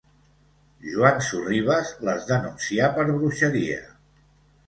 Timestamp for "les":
2.09-2.25